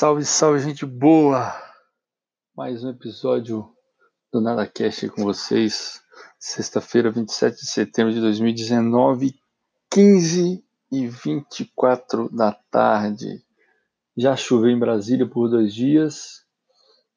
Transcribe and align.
Salve, 0.00 0.24
salve, 0.24 0.60
gente 0.60 0.86
boa! 0.86 1.52
Mais 2.56 2.82
um 2.82 2.88
episódio 2.88 3.70
do 4.32 4.40
Nada 4.40 4.66
Cast 4.66 5.06
com 5.10 5.24
vocês. 5.24 6.00
Sexta-feira, 6.38 7.10
27 7.10 7.54
de 7.54 7.66
setembro 7.66 8.10
de 8.10 8.18
2019, 8.18 9.34
15 9.90 10.64
e 10.90 11.06
24 11.06 12.34
da 12.34 12.50
tarde. 12.70 13.44
Já 14.16 14.34
choveu 14.36 14.70
em 14.70 14.78
Brasília 14.78 15.28
por 15.28 15.50
dois 15.50 15.74
dias, 15.74 16.46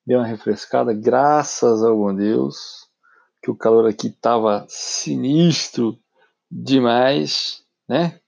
deu 0.06 0.20
uma 0.20 0.28
refrescada, 0.28 0.94
graças 0.94 1.82
ao 1.82 1.96
bom 1.96 2.14
Deus, 2.14 2.90
que 3.42 3.50
o 3.50 3.56
calor 3.56 3.88
aqui 3.88 4.10
tava 4.10 4.66
sinistro 4.68 5.98
demais, 6.52 7.66
né? 7.88 8.20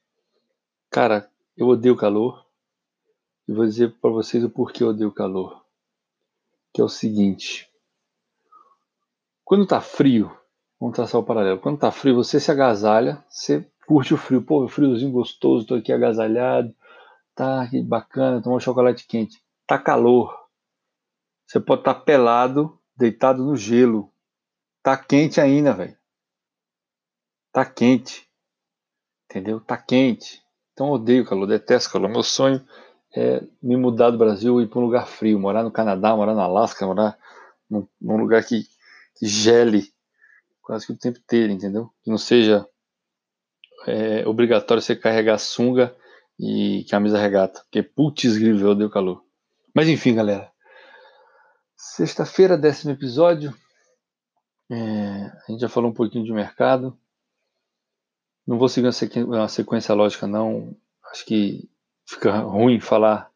Cara, 0.89 1.29
eu 1.57 1.67
odeio 1.67 1.97
calor 1.97 2.44
e 3.47 3.53
vou 3.53 3.65
dizer 3.65 3.93
para 3.99 4.09
vocês 4.09 4.43
o 4.43 4.49
porquê 4.49 4.83
eu 4.83 4.89
odeio 4.89 5.11
calor. 5.11 5.63
Que 6.73 6.81
é 6.81 6.83
o 6.83 6.89
seguinte: 6.89 7.69
quando 9.43 9.67
tá 9.67 9.79
frio, 9.79 10.35
vamos 10.79 10.95
traçar 10.95 11.21
o 11.21 11.25
paralelo. 11.25 11.59
Quando 11.59 11.79
tá 11.79 11.91
frio, 11.91 12.15
você 12.15 12.39
se 12.39 12.51
agasalha, 12.51 13.23
você 13.29 13.69
curte 13.87 14.13
o 14.13 14.17
frio. 14.17 14.41
Pô, 14.41 14.67
friozinho 14.67 15.11
gostoso, 15.11 15.67
tô 15.67 15.75
aqui 15.75 15.93
agasalhado, 15.93 16.75
tá 17.35 17.67
que 17.69 17.81
bacana, 17.81 18.41
tomar 18.41 18.57
um 18.57 18.59
chocolate 18.59 19.05
quente. 19.07 19.41
Tá 19.67 19.77
calor. 19.77 20.35
Você 21.47 21.59
pode 21.59 21.81
estar 21.81 21.93
tá 21.93 21.99
pelado, 21.99 22.79
deitado 22.97 23.43
no 23.43 23.55
gelo. 23.55 24.11
Tá 24.81 24.97
quente 24.97 25.39
ainda, 25.39 25.73
velho. 25.73 25.97
Tá 27.51 27.63
quente. 27.65 28.27
Entendeu? 29.25 29.59
Tá 29.59 29.77
quente. 29.77 30.43
Então 30.73 30.89
odeio 30.89 31.25
calor, 31.25 31.45
detesto 31.47 31.91
calor. 31.91 32.09
Meu 32.09 32.23
sonho 32.23 32.65
é 33.15 33.41
me 33.63 33.77
mudar 33.77 34.11
do 34.11 34.17
Brasil 34.17 34.59
e 34.59 34.65
ir 34.65 34.67
para 34.67 34.79
um 34.79 34.83
lugar 34.83 35.07
frio, 35.07 35.39
morar 35.39 35.63
no 35.63 35.71
Canadá, 35.71 36.15
morar 36.15 36.35
na 36.35 36.43
Alasca, 36.43 36.85
morar 36.85 37.17
num, 37.69 37.87
num 38.01 38.17
lugar 38.17 38.43
que, 38.43 38.67
que, 39.17 39.25
gele 39.25 39.93
quase 40.61 40.85
que 40.85 40.91
o 40.91 40.97
tempo 40.97 41.19
inteiro, 41.19 41.53
entendeu? 41.53 41.89
Que 42.03 42.09
não 42.09 42.17
seja 42.17 42.67
é, 43.87 44.27
obrigatório 44.27 44.81
você 44.81 44.95
carregar 44.95 45.37
sunga 45.37 45.95
e 46.37 46.85
camisa 46.89 47.17
regata, 47.17 47.61
porque 47.61 47.81
putz 47.81 48.37
griveu 48.37 48.75
deu 48.75 48.89
calor. 48.89 49.23
Mas 49.73 49.87
enfim, 49.87 50.13
galera. 50.13 50.51
Sexta-feira, 51.77 52.57
décimo 52.57 52.91
episódio. 52.91 53.55
É, 54.69 54.75
a 54.75 55.51
gente 55.51 55.61
já 55.61 55.69
falou 55.69 55.91
um 55.91 55.93
pouquinho 55.93 56.25
de 56.25 56.33
mercado. 56.33 56.97
Não 58.45 58.57
vou 58.57 58.67
seguir 58.67 58.89
uma 59.23 59.47
sequência 59.47 59.93
lógica, 59.93 60.27
não. 60.27 60.75
Acho 61.11 61.25
que 61.25 61.69
fica 62.05 62.31
ruim 62.39 62.79
falar 62.79 63.29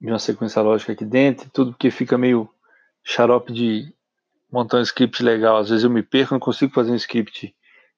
de 0.00 0.08
uma 0.08 0.18
sequência 0.18 0.60
lógica 0.60 0.92
aqui 0.92 1.04
dentro, 1.04 1.48
tudo 1.50 1.72
porque 1.72 1.90
fica 1.90 2.18
meio 2.18 2.48
xarope 3.02 3.52
de 3.52 3.94
montar 4.50 4.78
um 4.78 4.82
script 4.82 5.22
legal. 5.22 5.58
Às 5.58 5.68
vezes 5.68 5.84
eu 5.84 5.90
me 5.90 6.02
perco, 6.02 6.34
não 6.34 6.40
consigo 6.40 6.72
fazer 6.72 6.92
um 6.92 6.96
script 6.96 7.54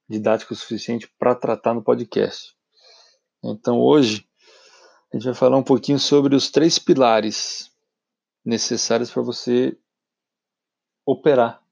didático 0.08 0.52
o 0.52 0.56
suficiente 0.56 1.08
para 1.18 1.34
tratar 1.34 1.74
no 1.74 1.82
podcast. 1.82 2.54
Então 3.42 3.80
hoje 3.80 4.26
a 5.12 5.16
gente 5.16 5.24
vai 5.24 5.34
falar 5.34 5.56
um 5.56 5.62
pouquinho 5.62 5.98
sobre 5.98 6.34
os 6.34 6.50
três 6.50 6.78
pilares 6.78 7.72
necessários 8.44 9.10
para 9.10 9.22
você 9.22 9.76
operar 11.04 11.62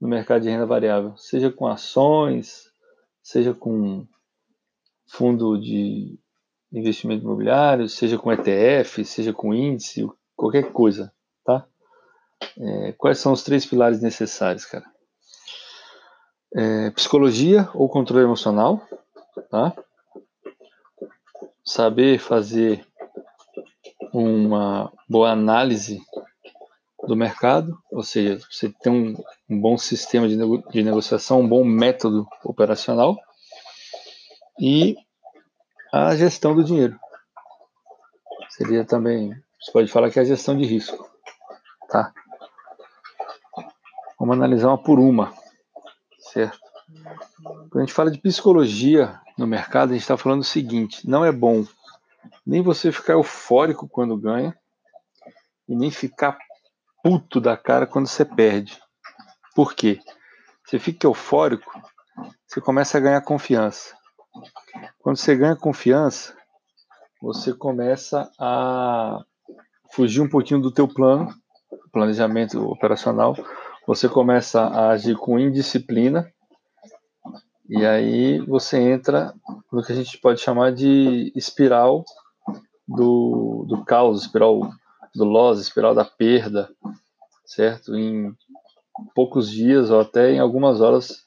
no 0.00 0.08
mercado 0.08 0.42
de 0.42 0.50
renda 0.50 0.66
variável, 0.66 1.16
seja 1.16 1.50
com 1.50 1.66
ações, 1.66 2.72
seja 3.22 3.54
com 3.54 4.06
fundo 5.06 5.56
de 5.56 6.18
investimento 6.72 7.24
imobiliário, 7.24 7.88
seja 7.88 8.18
com 8.18 8.32
ETF, 8.32 9.04
seja 9.04 9.32
com 9.32 9.52
índice, 9.52 10.08
qualquer 10.34 10.72
coisa, 10.72 11.12
tá? 11.44 11.66
É, 12.58 12.92
quais 12.92 13.18
são 13.18 13.32
os 13.32 13.42
três 13.42 13.66
pilares 13.66 14.00
necessários, 14.00 14.64
cara? 14.64 14.84
É, 16.54 16.90
psicologia 16.90 17.68
ou 17.74 17.88
controle 17.88 18.24
emocional, 18.24 18.80
tá? 19.50 19.74
Saber 21.64 22.18
fazer 22.18 22.84
uma 24.12 24.92
boa 25.08 25.30
análise 25.30 26.00
do 27.06 27.16
mercado, 27.16 27.76
ou 27.90 28.02
seja, 28.02 28.38
você 28.50 28.68
ter 28.68 28.90
um, 28.90 29.14
um 29.48 29.60
bom 29.60 29.76
sistema 29.76 30.28
de, 30.28 30.36
nego 30.36 30.58
de 30.70 30.82
negociação, 30.82 31.40
um 31.40 31.48
bom 31.48 31.64
método 31.64 32.26
operacional 32.44 33.16
e 34.60 34.96
a 35.92 36.16
gestão 36.16 36.54
do 36.54 36.64
dinheiro. 36.64 36.98
Seria 38.48 38.84
também, 38.84 39.30
você 39.60 39.70
pode 39.72 39.92
falar 39.92 40.10
que 40.10 40.18
é 40.18 40.22
a 40.22 40.24
gestão 40.24 40.56
de 40.56 40.64
risco, 40.64 41.08
tá? 41.88 42.12
Vamos 44.18 44.36
analisar 44.36 44.68
uma 44.68 44.82
por 44.82 44.98
uma, 44.98 45.34
certo? 46.18 46.58
Quando 47.42 47.76
a 47.76 47.80
gente 47.80 47.92
fala 47.92 48.10
de 48.10 48.18
psicologia 48.18 49.20
no 49.36 49.46
mercado, 49.46 49.90
a 49.90 49.92
gente 49.92 50.02
está 50.02 50.16
falando 50.16 50.40
o 50.40 50.44
seguinte: 50.44 51.08
não 51.08 51.24
é 51.24 51.32
bom 51.32 51.64
nem 52.46 52.62
você 52.62 52.90
ficar 52.90 53.14
eufórico 53.14 53.88
quando 53.88 54.16
ganha 54.16 54.56
e 55.68 55.74
nem 55.74 55.90
ficar 55.90 56.38
puto 57.02 57.40
da 57.40 57.56
cara 57.56 57.86
quando 57.86 58.06
você 58.06 58.24
perde. 58.24 58.80
Por 59.54 59.74
quê? 59.74 60.00
Você 60.64 60.78
fica 60.78 61.06
eufórico, 61.06 61.70
você 62.46 62.60
começa 62.60 62.96
a 62.96 63.00
ganhar 63.00 63.20
confiança. 63.22 63.96
Quando 65.00 65.16
você 65.16 65.36
ganha 65.36 65.56
confiança, 65.56 66.34
você 67.20 67.52
começa 67.52 68.30
a 68.38 69.20
fugir 69.92 70.20
um 70.20 70.28
pouquinho 70.28 70.60
do 70.60 70.72
teu 70.72 70.88
plano, 70.88 71.34
planejamento 71.92 72.62
operacional, 72.70 73.36
você 73.86 74.08
começa 74.08 74.60
a 74.62 74.90
agir 74.90 75.16
com 75.16 75.38
indisciplina 75.38 76.32
e 77.68 77.84
aí 77.84 78.38
você 78.46 78.78
entra 78.78 79.34
no 79.72 79.82
que 79.82 79.92
a 79.92 79.94
gente 79.94 80.18
pode 80.18 80.40
chamar 80.40 80.72
de 80.72 81.32
espiral 81.34 82.04
do, 82.86 83.64
do 83.68 83.84
caos, 83.84 84.22
espiral 84.22 84.60
do 85.14 85.24
loss, 85.24 85.60
espiral 85.60 85.94
da 85.94 86.04
perda, 86.04 86.70
certo? 87.44 87.96
Em 87.96 88.34
poucos 89.14 89.50
dias 89.50 89.90
ou 89.90 90.00
até 90.00 90.32
em 90.32 90.38
algumas 90.38 90.80
horas, 90.80 91.24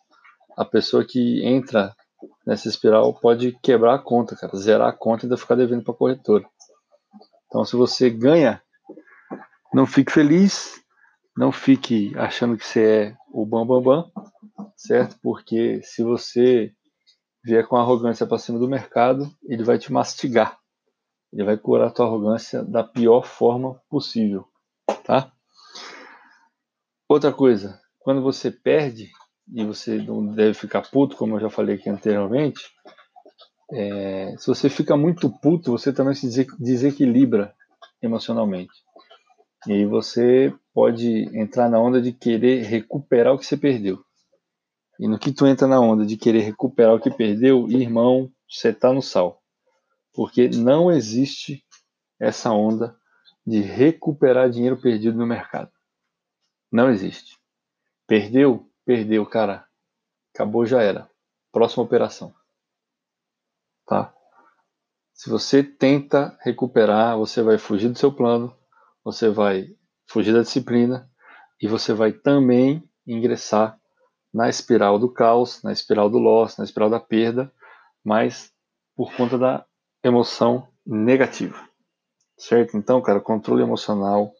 a 0.57 0.65
pessoa 0.65 1.05
que 1.05 1.43
entra 1.45 1.95
nessa 2.45 2.67
espiral 2.67 3.13
pode 3.13 3.57
quebrar 3.61 3.95
a 3.95 3.99
conta, 3.99 4.35
cara, 4.35 4.55
zerar 4.55 4.89
a 4.89 4.93
conta 4.93 5.23
e 5.23 5.25
ainda 5.25 5.37
ficar 5.37 5.55
devendo 5.55 5.83
para 5.83 5.93
a 5.93 5.97
corretora. 5.97 6.45
Então, 7.47 7.65
se 7.65 7.75
você 7.75 8.09
ganha, 8.09 8.61
não 9.73 9.85
fique 9.85 10.11
feliz, 10.11 10.81
não 11.35 11.51
fique 11.51 12.13
achando 12.17 12.57
que 12.57 12.65
você 12.65 12.83
é 12.85 13.17
o 13.31 13.45
bambambam, 13.45 13.81
bam, 14.01 14.11
bam, 14.55 14.71
certo? 14.75 15.17
Porque 15.21 15.81
se 15.83 16.03
você 16.03 16.73
vier 17.43 17.67
com 17.67 17.75
arrogância 17.75 18.25
para 18.25 18.37
cima 18.37 18.57
do 18.57 18.67
mercado, 18.67 19.29
ele 19.43 19.63
vai 19.63 19.77
te 19.77 19.91
mastigar. 19.91 20.57
Ele 21.31 21.43
vai 21.43 21.57
curar 21.57 21.87
a 21.87 21.91
tua 21.91 22.05
arrogância 22.05 22.63
da 22.63 22.83
pior 22.83 23.25
forma 23.25 23.81
possível, 23.89 24.47
tá? 25.03 25.31
Outra 27.07 27.31
coisa, 27.31 27.79
quando 27.99 28.21
você 28.21 28.49
perde, 28.49 29.11
e 29.47 29.63
você 29.63 29.97
não 29.97 30.25
deve 30.25 30.53
ficar 30.53 30.81
puto, 30.81 31.15
como 31.15 31.35
eu 31.35 31.41
já 31.41 31.49
falei 31.49 31.75
aqui 31.75 31.89
anteriormente, 31.89 32.61
é, 33.71 34.35
se 34.37 34.47
você 34.47 34.69
fica 34.69 34.95
muito 34.95 35.29
puto, 35.29 35.71
você 35.71 35.91
também 35.91 36.13
se 36.13 36.27
desequilibra 36.59 37.53
emocionalmente. 38.01 38.73
E 39.67 39.73
aí 39.73 39.85
você 39.85 40.53
pode 40.73 41.29
entrar 41.37 41.69
na 41.69 41.79
onda 41.79 42.01
de 42.01 42.11
querer 42.11 42.63
recuperar 42.63 43.33
o 43.33 43.39
que 43.39 43.45
você 43.45 43.57
perdeu. 43.57 44.03
E 44.99 45.07
no 45.07 45.19
que 45.19 45.31
tu 45.31 45.45
entra 45.45 45.67
na 45.67 45.79
onda 45.79 46.05
de 46.05 46.15
querer 46.15 46.41
recuperar 46.41 46.95
o 46.95 46.99
que 46.99 47.09
perdeu, 47.09 47.67
irmão, 47.69 48.31
você 48.49 48.71
tá 48.71 48.93
no 48.93 49.01
sal. 49.01 49.41
Porque 50.13 50.47
não 50.49 50.91
existe 50.91 51.63
essa 52.19 52.51
onda 52.51 52.95
de 53.45 53.59
recuperar 53.59 54.49
dinheiro 54.49 54.77
perdido 54.77 55.17
no 55.17 55.25
mercado. 55.25 55.71
Não 56.71 56.89
existe. 56.89 57.37
Perdeu? 58.07 58.69
Perdeu, 58.85 59.25
cara. 59.25 59.65
Acabou, 60.33 60.65
já 60.65 60.81
era. 60.81 61.09
Próxima 61.51 61.83
operação. 61.83 62.33
Tá? 63.85 64.13
Se 65.13 65.29
você 65.29 65.63
tenta 65.63 66.37
recuperar, 66.41 67.17
você 67.17 67.41
vai 67.41 67.57
fugir 67.57 67.89
do 67.89 67.97
seu 67.97 68.11
plano, 68.11 68.55
você 69.03 69.29
vai 69.29 69.67
fugir 70.07 70.33
da 70.33 70.41
disciplina 70.41 71.09
e 71.61 71.67
você 71.67 71.93
vai 71.93 72.11
também 72.11 72.83
ingressar 73.07 73.79
na 74.33 74.49
espiral 74.49 74.99
do 74.99 75.11
caos, 75.11 75.63
na 75.63 75.71
espiral 75.71 76.09
do 76.09 76.17
loss, 76.17 76.57
na 76.57 76.65
espiral 76.65 76.89
da 76.89 76.99
perda, 76.99 77.51
mas 78.03 78.51
por 78.95 79.15
conta 79.15 79.37
da 79.37 79.65
emoção 80.03 80.67
negativa. 80.85 81.57
Certo? 82.37 82.75
Então, 82.75 83.01
cara, 83.01 83.21
controle 83.21 83.63
emocional 83.63 84.33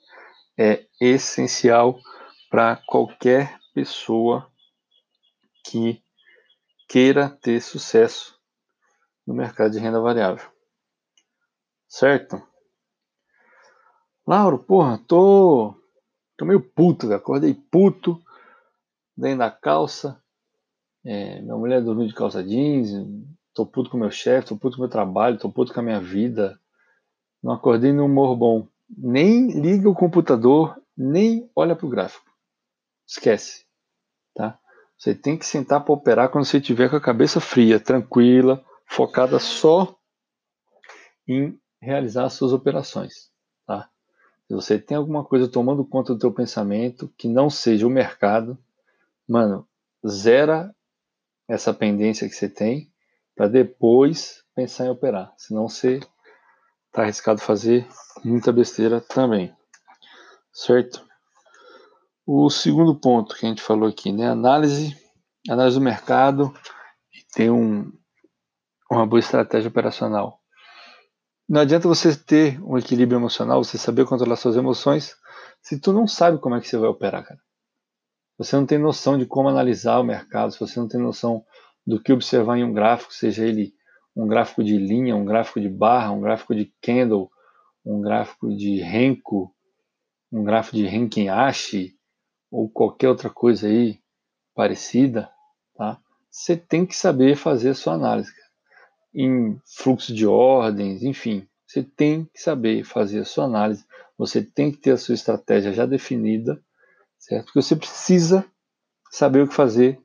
é 0.57 0.85
essencial 0.99 1.97
para 2.49 2.75
qualquer 2.85 3.57
pessoa 3.75 4.49
que 5.65 6.01
queira 6.87 7.29
ter 7.29 7.61
sucesso 7.61 8.39
no 9.27 9.33
mercado 9.33 9.73
de 9.73 9.79
renda 9.79 9.99
variável. 9.99 10.49
Certo? 11.85 12.41
Lauro, 14.25 14.57
porra, 14.57 14.97
tô, 14.97 15.75
tô 16.37 16.45
meio 16.45 16.61
puto, 16.61 17.11
acordei 17.13 17.53
puto, 17.53 18.23
dentro 19.15 19.39
da 19.39 19.51
calça, 19.51 20.23
é, 21.03 21.41
minha 21.41 21.57
mulher 21.57 21.83
dormiu 21.83 22.07
de 22.07 22.13
calça 22.13 22.41
jeans, 22.41 22.89
tô 23.53 23.65
puto 23.65 23.89
com 23.89 23.97
meu 23.97 24.09
chefe, 24.09 24.47
tô 24.47 24.57
puto 24.57 24.77
com 24.77 24.83
meu 24.83 24.89
trabalho, 24.89 25.37
tô 25.37 25.51
puto 25.51 25.73
com 25.73 25.81
a 25.81 25.83
minha 25.83 25.99
vida, 25.99 26.57
não 27.43 27.51
acordei 27.51 27.91
no 27.91 28.05
humor 28.05 28.37
bom. 28.37 28.67
Nem 28.89 29.51
liga 29.59 29.89
o 29.89 29.95
computador, 29.95 30.81
nem 30.97 31.51
olha 31.53 31.75
pro 31.75 31.89
gráfico. 31.89 32.25
Esquece, 33.07 33.64
tá? 34.35 34.59
Você 34.97 35.15
tem 35.15 35.37
que 35.37 35.45
sentar 35.45 35.83
para 35.83 35.93
operar 35.93 36.29
quando 36.29 36.45
você 36.45 36.57
estiver 36.57 36.89
com 36.89 36.95
a 36.95 37.01
cabeça 37.01 37.39
fria, 37.39 37.79
tranquila, 37.79 38.63
focada 38.85 39.39
só 39.39 39.97
em 41.27 41.59
realizar 41.81 42.25
as 42.25 42.33
suas 42.33 42.53
operações, 42.53 43.31
tá? 43.65 43.89
Se 44.47 44.53
você 44.53 44.77
tem 44.77 44.95
alguma 44.95 45.25
coisa 45.25 45.47
tomando 45.47 45.85
conta 45.85 46.13
do 46.13 46.19
teu 46.19 46.31
pensamento 46.31 47.11
que 47.17 47.27
não 47.27 47.49
seja 47.49 47.87
o 47.87 47.89
mercado, 47.89 48.57
mano, 49.27 49.67
zera 50.07 50.73
essa 51.47 51.73
pendência 51.73 52.27
que 52.27 52.35
você 52.35 52.47
tem 52.47 52.91
para 53.35 53.47
depois 53.47 54.43
pensar 54.55 54.85
em 54.85 54.89
operar. 54.89 55.33
Senão 55.37 55.67
você 55.67 55.99
tá 56.91 57.01
arriscado 57.01 57.41
fazer 57.41 57.87
muita 58.23 58.51
besteira 58.53 59.01
também. 59.01 59.53
Certo? 60.53 61.05
O 62.27 62.49
segundo 62.49 62.95
ponto 62.95 63.35
que 63.35 63.45
a 63.45 63.49
gente 63.49 63.61
falou 63.61 63.87
aqui, 63.87 64.11
né? 64.11 64.27
Análise, 64.27 64.97
análise 65.47 65.77
do 65.77 65.83
mercado 65.83 66.51
e 67.13 67.23
ter 67.31 67.51
um, 67.51 67.91
uma 68.89 69.05
boa 69.05 69.19
estratégia 69.19 69.69
operacional. 69.69 70.39
Não 71.47 71.61
adianta 71.61 71.87
você 71.87 72.15
ter 72.15 72.59
um 72.63 72.79
equilíbrio 72.79 73.19
emocional, 73.19 73.63
você 73.63 73.77
saber 73.77 74.05
controlar 74.05 74.37
suas 74.37 74.55
emoções, 74.55 75.15
se 75.61 75.79
tu 75.79 75.93
não 75.93 76.07
sabe 76.07 76.39
como 76.39 76.55
é 76.55 76.59
que 76.59 76.67
você 76.67 76.77
vai 76.79 76.89
operar, 76.89 77.23
cara. 77.23 77.39
Você 78.39 78.55
não 78.55 78.65
tem 78.65 78.79
noção 78.79 79.19
de 79.19 79.27
como 79.27 79.47
analisar 79.47 79.99
o 79.99 80.03
mercado, 80.03 80.51
se 80.51 80.59
você 80.59 80.79
não 80.79 80.87
tem 80.87 80.99
noção 80.99 81.45
do 81.85 82.01
que 82.01 82.11
observar 82.11 82.57
em 82.57 82.63
um 82.63 82.73
gráfico, 82.73 83.13
seja 83.13 83.45
ele 83.45 83.75
um 84.15 84.25
gráfico 84.25 84.63
de 84.63 84.79
linha, 84.79 85.15
um 85.15 85.25
gráfico 85.25 85.61
de 85.61 85.69
barra, 85.69 86.11
um 86.11 86.21
gráfico 86.21 86.55
de 86.55 86.73
candle, 86.81 87.29
um 87.85 88.01
gráfico 88.01 88.49
de 88.49 88.81
Renko, 88.81 89.53
um 90.31 90.43
gráfico 90.43 90.75
de 90.75 90.87
Renkin 90.87 91.29
Ashi 91.29 91.94
ou 92.55 92.69
qualquer 92.69 93.09
outra 93.09 93.29
coisa 93.29 93.67
aí 93.67 93.99
parecida, 94.55 95.29
tá? 95.75 95.99
Você 96.31 96.55
tem 96.55 96.85
que 96.85 96.95
saber 96.95 97.35
fazer 97.35 97.71
a 97.71 97.75
sua 97.75 97.95
análise 97.95 98.31
em 99.13 99.59
fluxo 99.65 100.13
de 100.13 100.25
ordens, 100.25 101.03
enfim, 101.03 101.45
você 101.67 101.83
tem 101.83 102.23
que 102.33 102.39
saber 102.39 102.85
fazer 102.85 103.19
a 103.19 103.25
sua 103.25 103.43
análise, 103.43 103.85
você 104.17 104.41
tem 104.41 104.71
que 104.71 104.77
ter 104.77 104.91
a 104.91 104.97
sua 104.97 105.15
estratégia 105.15 105.73
já 105.73 105.85
definida, 105.85 106.61
certo? 107.19 107.47
Porque 107.47 107.61
você 107.61 107.75
precisa 107.75 108.45
saber 109.11 109.41
o 109.41 109.47
que 109.49 109.53
fazer 109.53 110.01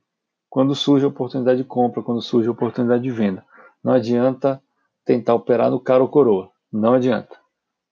quando 0.49 0.75
surge 0.75 1.05
a 1.05 1.09
oportunidade 1.09 1.63
de 1.63 1.69
compra, 1.69 2.03
quando 2.03 2.21
surge 2.21 2.49
a 2.49 2.53
oportunidade 2.53 3.05
de 3.05 3.11
venda. 3.11 3.45
Não 3.83 3.93
adianta 3.93 4.61
tentar 5.05 5.35
operar 5.35 5.71
no 5.71 5.79
cara 5.79 6.03
ou 6.03 6.09
coroa, 6.09 6.51
não 6.73 6.95
adianta, 6.95 7.39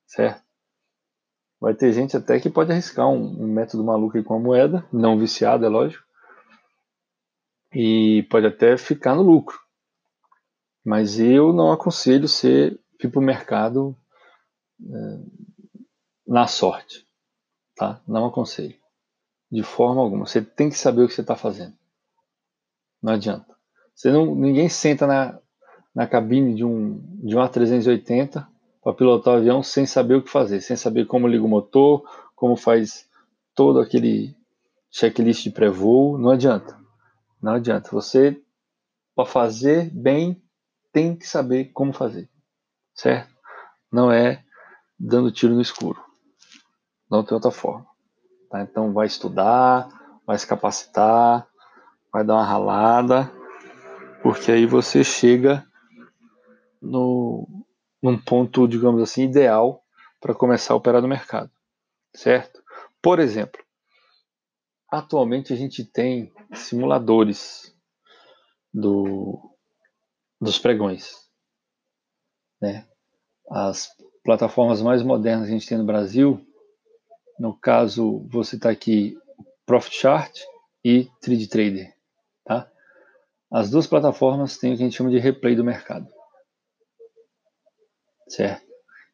certo? 0.04 0.47
Vai 1.60 1.74
ter 1.74 1.92
gente 1.92 2.16
até 2.16 2.38
que 2.38 2.48
pode 2.48 2.70
arriscar 2.70 3.08
um, 3.08 3.42
um 3.42 3.48
método 3.48 3.84
maluco 3.84 4.16
aí 4.16 4.22
com 4.22 4.34
a 4.34 4.38
moeda, 4.38 4.86
não 4.92 5.18
viciado, 5.18 5.64
é 5.64 5.68
lógico, 5.68 6.04
e 7.72 8.26
pode 8.30 8.46
até 8.46 8.76
ficar 8.76 9.14
no 9.14 9.22
lucro, 9.22 9.58
mas 10.84 11.18
eu 11.18 11.52
não 11.52 11.72
aconselho 11.72 12.28
você 12.28 12.78
ir 13.02 13.08
para 13.08 13.18
o 13.18 13.22
mercado 13.22 13.96
é, 14.80 15.18
na 16.26 16.46
sorte. 16.46 17.06
Tá? 17.74 18.00
Não 18.06 18.26
aconselho. 18.26 18.76
De 19.50 19.62
forma 19.62 20.00
alguma. 20.00 20.26
Você 20.26 20.42
tem 20.42 20.68
que 20.68 20.76
saber 20.76 21.02
o 21.02 21.08
que 21.08 21.14
você 21.14 21.20
está 21.20 21.36
fazendo. 21.36 21.74
Não 23.02 23.12
adianta. 23.12 23.56
Você 23.94 24.10
não, 24.10 24.34
ninguém 24.34 24.68
senta 24.68 25.06
na, 25.06 25.38
na 25.94 26.06
cabine 26.06 26.54
de 26.54 26.64
um, 26.64 26.98
de 27.24 27.36
um 27.36 27.40
A380 27.40 28.46
para 28.88 28.96
pilotar 28.96 29.34
o 29.34 29.36
avião 29.36 29.62
sem 29.62 29.84
saber 29.84 30.14
o 30.14 30.22
que 30.22 30.30
fazer, 30.30 30.62
sem 30.62 30.74
saber 30.74 31.04
como 31.04 31.28
liga 31.28 31.44
o 31.44 31.48
motor, 31.48 32.08
como 32.34 32.56
faz 32.56 33.06
todo 33.54 33.80
aquele 33.80 34.34
checklist 34.90 35.42
de 35.42 35.50
pré-voo. 35.50 36.16
Não 36.16 36.30
adianta. 36.30 36.74
Não 37.42 37.52
adianta. 37.52 37.90
Você, 37.92 38.42
para 39.14 39.26
fazer 39.26 39.90
bem, 39.90 40.42
tem 40.90 41.14
que 41.14 41.26
saber 41.26 41.66
como 41.66 41.92
fazer, 41.92 42.30
certo? 42.94 43.30
Não 43.92 44.10
é 44.10 44.42
dando 44.98 45.30
tiro 45.30 45.52
no 45.54 45.60
escuro. 45.60 46.02
Não 47.10 47.22
tem 47.22 47.34
outra 47.34 47.50
forma. 47.50 47.86
Tá? 48.48 48.62
Então 48.62 48.94
vai 48.94 49.06
estudar, 49.06 49.86
vai 50.26 50.38
se 50.38 50.46
capacitar, 50.46 51.46
vai 52.10 52.24
dar 52.24 52.36
uma 52.36 52.46
ralada, 52.46 53.30
porque 54.22 54.50
aí 54.50 54.64
você 54.64 55.04
chega 55.04 55.62
no, 56.80 57.46
num 58.02 58.18
ponto, 58.18 58.68
digamos 58.68 59.02
assim, 59.02 59.24
ideal 59.24 59.82
para 60.20 60.34
começar 60.34 60.74
a 60.74 60.76
operar 60.76 61.02
no 61.02 61.08
mercado, 61.08 61.50
certo? 62.14 62.62
Por 63.02 63.18
exemplo, 63.18 63.62
atualmente 64.90 65.52
a 65.52 65.56
gente 65.56 65.84
tem 65.84 66.32
simuladores 66.52 67.74
do 68.72 69.40
dos 70.40 70.58
pregões. 70.58 71.28
Né? 72.60 72.86
As 73.50 73.88
plataformas 74.22 74.80
mais 74.80 75.02
modernas 75.02 75.46
que 75.46 75.54
a 75.54 75.58
gente 75.58 75.68
tem 75.68 75.78
no 75.78 75.84
Brasil, 75.84 76.40
no 77.38 77.56
caso, 77.56 78.26
vou 78.28 78.44
citar 78.44 78.72
aqui 78.72 79.16
Profit 79.66 79.96
Chart 79.96 80.40
e 80.84 81.08
Trade 81.20 81.48
Trader. 81.48 81.96
Tá? 82.44 82.70
As 83.50 83.70
duas 83.70 83.86
plataformas 83.86 84.58
têm 84.58 84.72
o 84.72 84.76
que 84.76 84.82
a 84.82 84.86
gente 84.86 84.96
chama 84.96 85.10
de 85.10 85.18
replay 85.18 85.54
do 85.54 85.64
mercado. 85.64 86.08
Certo? 88.28 88.66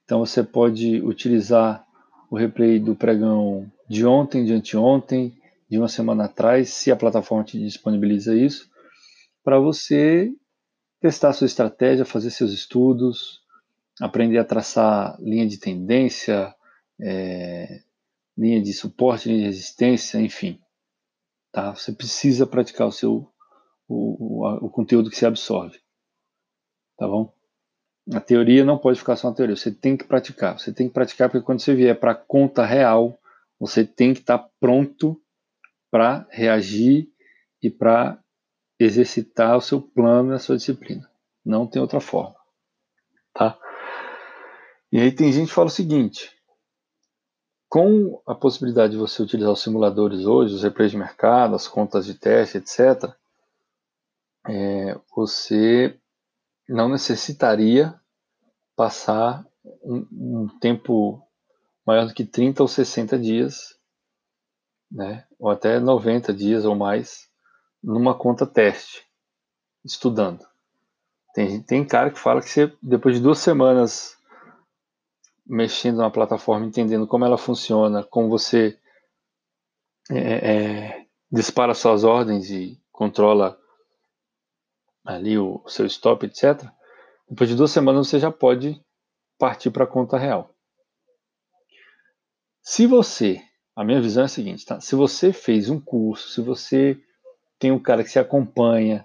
Então 0.04 0.18
você 0.18 0.42
pode 0.42 1.00
utilizar 1.00 1.86
o 2.30 2.36
replay 2.36 2.78
do 2.78 2.94
pregão 2.94 3.70
de 3.88 4.04
ontem, 4.04 4.44
de 4.44 4.52
anteontem, 4.52 5.32
de 5.70 5.78
uma 5.78 5.88
semana 5.88 6.24
atrás, 6.24 6.70
se 6.70 6.90
a 6.90 6.96
plataforma 6.96 7.44
te 7.44 7.58
disponibiliza 7.58 8.34
isso, 8.36 8.68
para 9.42 9.58
você 9.58 10.32
testar 11.00 11.32
sua 11.32 11.46
estratégia, 11.46 12.04
fazer 12.04 12.30
seus 12.30 12.52
estudos, 12.52 13.40
aprender 14.00 14.38
a 14.38 14.44
traçar 14.44 15.16
linha 15.20 15.46
de 15.46 15.58
tendência, 15.58 16.54
é, 17.00 17.82
linha 18.36 18.62
de 18.62 18.72
suporte, 18.72 19.28
linha 19.28 19.40
de 19.40 19.46
resistência, 19.46 20.18
enfim. 20.18 20.58
Tá? 21.52 21.74
Você 21.74 21.92
precisa 21.92 22.46
praticar 22.46 22.88
o 22.88 22.92
seu 22.92 23.28
o, 23.88 24.44
o, 24.44 24.66
o 24.66 24.70
conteúdo 24.70 25.10
que 25.10 25.16
se 25.16 25.26
absorve. 25.26 25.78
Tá 26.96 27.06
bom? 27.06 27.32
A 28.12 28.20
teoria 28.20 28.64
não 28.64 28.76
pode 28.76 28.98
ficar 28.98 29.16
só 29.16 29.30
na 29.30 29.36
teoria, 29.36 29.56
você 29.56 29.72
tem 29.72 29.96
que 29.96 30.04
praticar. 30.04 30.58
Você 30.58 30.72
tem 30.72 30.88
que 30.88 30.94
praticar 30.94 31.30
porque 31.30 31.44
quando 31.44 31.60
você 31.60 31.74
vier 31.74 31.98
para 31.98 32.12
a 32.12 32.14
conta 32.14 32.64
real, 32.64 33.18
você 33.58 33.84
tem 33.84 34.12
que 34.12 34.20
estar 34.20 34.38
tá 34.38 34.50
pronto 34.60 35.20
para 35.90 36.26
reagir 36.30 37.08
e 37.62 37.70
para 37.70 38.18
exercitar 38.78 39.56
o 39.56 39.60
seu 39.60 39.80
plano 39.80 40.32
e 40.32 40.34
a 40.34 40.38
sua 40.38 40.56
disciplina. 40.56 41.08
Não 41.44 41.66
tem 41.66 41.80
outra 41.80 42.00
forma. 42.00 42.36
Tá? 43.32 43.58
E 44.92 45.00
aí 45.00 45.10
tem 45.10 45.32
gente 45.32 45.48
que 45.48 45.54
fala 45.54 45.68
o 45.68 45.70
seguinte: 45.70 46.30
com 47.68 48.22
a 48.26 48.34
possibilidade 48.34 48.92
de 48.92 48.98
você 48.98 49.22
utilizar 49.22 49.52
os 49.52 49.62
simuladores 49.62 50.26
hoje, 50.26 50.54
os 50.54 50.62
replays 50.62 50.92
de 50.92 50.96
mercado, 50.96 51.54
as 51.54 51.66
contas 51.66 52.06
de 52.06 52.14
teste, 52.14 52.58
etc., 52.58 53.12
é, 54.46 54.96
você 55.16 55.98
não 56.68 56.88
necessitaria 56.88 57.94
passar 58.76 59.46
um, 59.82 60.06
um, 60.12 60.48
tempo 60.60 61.22
maior 61.86 62.06
do 62.06 62.14
que 62.14 62.24
30 62.24 62.62
ou 62.62 62.68
60 62.68 63.18
dias, 63.18 63.78
né, 64.90 65.26
ou 65.38 65.50
até 65.50 65.78
90 65.78 66.32
dias 66.32 66.64
ou 66.64 66.74
mais, 66.74 67.28
numa 67.82 68.14
conta 68.14 68.46
teste, 68.46 69.04
estudando. 69.84 70.46
Tem, 71.34 71.62
tem 71.62 71.84
cara 71.84 72.10
que 72.10 72.18
fala 72.18 72.40
que 72.40 72.48
você, 72.48 72.72
depois 72.82 73.16
de 73.16 73.22
duas 73.22 73.38
semanas 73.38 74.16
mexendo 75.46 75.98
na 75.98 76.10
plataforma, 76.10 76.66
entendendo 76.66 77.06
como 77.06 77.24
ela 77.24 77.36
funciona, 77.36 78.02
como 78.02 78.30
você 78.30 78.78
é, 80.10 80.16
é, 80.18 81.06
dispara 81.30 81.74
suas 81.74 82.04
ordens 82.04 82.50
e 82.50 82.80
controla 82.90 83.58
ali 85.04 85.36
o, 85.38 85.60
o 85.64 85.68
seu 85.68 85.86
stop, 85.86 86.24
etc. 86.26 86.64
Depois 87.28 87.50
de 87.50 87.56
duas 87.56 87.70
semanas 87.70 88.08
você 88.08 88.18
já 88.18 88.30
pode 88.30 88.80
partir 89.38 89.70
para 89.70 89.84
a 89.84 89.88
conta 89.88 90.16
real. 90.16 90.50
Se 92.62 92.86
você, 92.86 93.42
a 93.76 93.84
minha 93.84 94.00
visão 94.00 94.22
é 94.22 94.26
a 94.26 94.28
seguinte, 94.28 94.64
tá? 94.64 94.80
Se 94.80 94.94
você 94.94 95.32
fez 95.32 95.68
um 95.68 95.78
curso, 95.78 96.30
se 96.30 96.40
você 96.40 96.98
tem 97.58 97.70
um 97.70 97.78
cara 97.78 98.02
que 98.02 98.10
se 98.10 98.18
acompanha, 98.18 99.04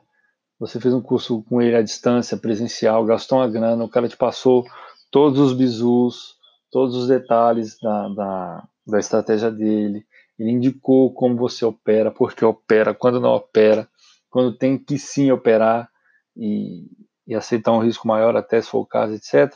você 0.57 0.79
fez 0.79 0.93
um 0.93 1.01
curso 1.01 1.43
com 1.43 1.61
ele 1.61 1.75
à 1.75 1.81
distância, 1.81 2.37
presencial, 2.37 3.05
gastou 3.05 3.39
uma 3.39 3.49
grana, 3.49 3.83
o 3.83 3.89
cara 3.89 4.07
te 4.07 4.17
passou 4.17 4.65
todos 5.11 5.39
os 5.39 5.53
bizus, 5.53 6.37
todos 6.71 6.95
os 6.95 7.07
detalhes 7.07 7.77
da, 7.81 8.09
da, 8.09 8.67
da 8.87 8.99
estratégia 8.99 9.51
dele, 9.51 10.05
ele 10.37 10.51
indicou 10.51 11.13
como 11.13 11.35
você 11.35 11.65
opera, 11.65 12.11
por 12.11 12.33
que 12.33 12.45
opera, 12.45 12.93
quando 12.93 13.19
não 13.19 13.31
opera, 13.31 13.87
quando 14.29 14.57
tem 14.57 14.77
que 14.77 14.98
sim 14.98 15.31
operar 15.31 15.89
e, 16.36 16.86
e 17.27 17.36
aceitar 17.36 17.71
um 17.71 17.79
risco 17.79 18.07
maior 18.07 18.36
até 18.36 18.62
se 18.62 18.69
for 18.69 18.79
o 18.79 18.86
caso, 18.86 19.13
etc. 19.13 19.55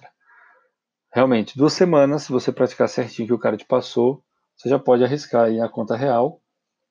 Realmente, 1.12 1.58
duas 1.58 1.74
semanas, 1.74 2.24
se 2.24 2.32
você 2.32 2.52
praticar 2.52 2.90
certinho 2.90 3.28
que 3.28 3.34
o 3.34 3.40
cara 3.40 3.56
te 3.56 3.66
passou, 3.66 4.24
você 4.56 4.70
já 4.70 4.80
pode 4.80 5.04
arriscar 5.04 5.46
aí 5.46 5.60
a 5.60 5.70
conta 5.70 5.96
real, 5.96 6.42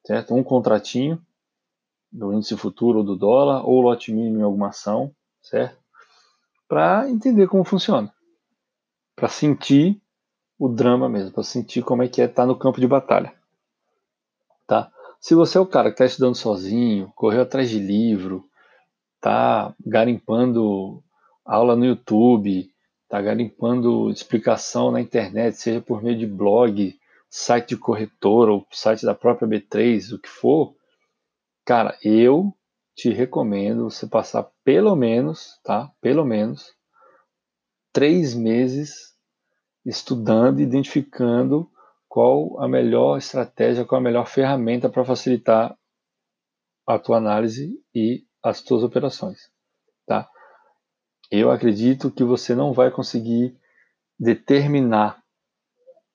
certo? 0.06 0.34
Um 0.34 0.44
contratinho 0.44 1.20
do 2.10 2.32
índice 2.32 2.56
futuro 2.56 2.98
ou 2.98 3.04
do 3.04 3.16
dólar, 3.16 3.66
ou 3.66 3.80
lote 3.80 4.12
mínimo 4.12 4.40
em 4.40 4.42
alguma 4.42 4.68
ação, 4.68 5.14
certo? 5.40 5.78
Para 6.68 7.08
entender 7.08 7.48
como 7.48 7.64
funciona. 7.64 8.12
Para 9.16 9.28
sentir 9.28 10.00
o 10.58 10.68
drama 10.68 11.08
mesmo, 11.08 11.32
para 11.32 11.42
sentir 11.42 11.82
como 11.82 12.02
é 12.02 12.08
que 12.08 12.20
é 12.20 12.26
estar 12.26 12.42
tá 12.42 12.46
no 12.46 12.56
campo 12.56 12.80
de 12.80 12.86
batalha. 12.86 13.34
Tá? 14.66 14.92
Se 15.22 15.36
você 15.36 15.56
é 15.56 15.60
o 15.60 15.66
cara 15.66 15.88
que 15.88 15.94
está 15.94 16.04
estudando 16.04 16.34
sozinho, 16.34 17.12
correu 17.14 17.42
atrás 17.42 17.70
de 17.70 17.78
livro, 17.78 18.44
tá 19.20 19.72
garimpando 19.86 21.00
aula 21.44 21.76
no 21.76 21.84
YouTube, 21.84 22.68
tá 23.08 23.22
garimpando 23.22 24.10
explicação 24.10 24.90
na 24.90 25.00
internet, 25.00 25.56
seja 25.56 25.80
por 25.80 26.02
meio 26.02 26.18
de 26.18 26.26
blog, 26.26 26.98
site 27.30 27.68
de 27.68 27.76
corretora 27.76 28.52
ou 28.52 28.66
site 28.72 29.06
da 29.06 29.14
própria 29.14 29.46
B3, 29.46 30.12
o 30.12 30.18
que 30.18 30.28
for, 30.28 30.74
cara, 31.64 31.96
eu 32.02 32.52
te 32.96 33.08
recomendo 33.10 33.88
você 33.88 34.08
passar 34.08 34.50
pelo 34.64 34.96
menos, 34.96 35.56
tá? 35.62 35.88
Pelo 36.00 36.24
menos 36.24 36.74
três 37.92 38.34
meses 38.34 39.14
estudando, 39.86 40.60
identificando 40.60 41.70
qual 42.12 42.60
a 42.60 42.68
melhor 42.68 43.16
estratégia, 43.16 43.86
qual 43.86 43.98
a 43.98 44.04
melhor 44.04 44.26
ferramenta 44.26 44.90
para 44.90 45.02
facilitar 45.02 45.74
a 46.86 46.98
tua 46.98 47.16
análise 47.16 47.82
e 47.94 48.26
as 48.42 48.60
tuas 48.60 48.82
operações, 48.82 49.50
tá? 50.06 50.28
Eu 51.30 51.50
acredito 51.50 52.10
que 52.10 52.22
você 52.22 52.54
não 52.54 52.74
vai 52.74 52.90
conseguir 52.90 53.58
determinar 54.20 55.22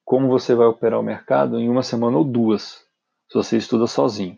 como 0.05 0.27
você 0.27 0.53
vai 0.53 0.67
operar 0.67 0.99
o 0.99 1.03
mercado 1.03 1.59
em 1.59 1.67
uma 1.67 1.81
semana 1.81 2.15
ou 2.15 2.23
duas, 2.23 2.85
se 3.27 3.33
você 3.33 3.57
estuda 3.57 3.87
sozinho. 3.87 4.37